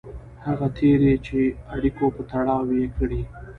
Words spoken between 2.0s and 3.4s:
په تړاو یې کړي.